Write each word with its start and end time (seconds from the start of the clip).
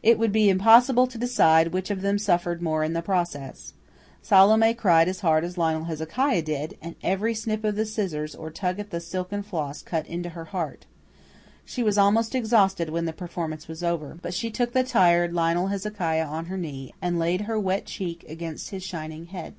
It 0.00 0.16
would 0.20 0.30
be 0.30 0.48
impossible 0.48 1.08
to 1.08 1.18
decide 1.18 1.72
which 1.72 1.90
of 1.90 2.00
them 2.00 2.20
suffered 2.20 2.62
more 2.62 2.84
in 2.84 2.92
the 2.92 3.02
process. 3.02 3.74
Salome 4.22 4.74
cried 4.74 5.08
as 5.08 5.22
hard 5.22 5.42
as 5.42 5.58
Lionel 5.58 5.86
Hezekiah 5.86 6.42
did, 6.42 6.78
and 6.80 6.94
every 7.02 7.34
snip 7.34 7.64
of 7.64 7.74
the 7.74 7.84
scissors 7.84 8.32
or 8.36 8.48
tug 8.52 8.78
at 8.78 8.90
the 8.90 9.00
silken 9.00 9.42
floss 9.42 9.82
cut 9.82 10.06
into 10.06 10.28
her 10.28 10.44
heart. 10.44 10.86
She 11.64 11.82
was 11.82 11.98
almost 11.98 12.32
exhausted 12.36 12.90
when 12.90 13.06
the 13.06 13.12
performance 13.12 13.66
was 13.66 13.82
over; 13.82 14.16
but 14.22 14.34
she 14.34 14.52
took 14.52 14.72
the 14.72 14.84
tired 14.84 15.32
Lionel 15.32 15.66
Hezekiah 15.66 16.26
on 16.26 16.44
her 16.44 16.56
knee, 16.56 16.94
and 17.02 17.18
laid 17.18 17.40
her 17.40 17.58
wet 17.58 17.86
cheek 17.86 18.24
against 18.28 18.70
his 18.70 18.84
shining 18.84 19.26
head. 19.26 19.56